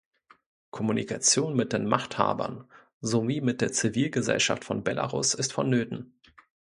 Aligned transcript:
Kommunikation 0.71 1.55
mit 1.55 1.73
den 1.73 1.85
Machthabern 1.85 2.67
sowie 3.01 3.39
mit 3.39 3.61
der 3.61 3.71
Zivilgesellschaft 3.71 4.65
von 4.65 4.83
Belarus 4.83 5.35
ist 5.35 5.53
vonnöten. 5.53 6.15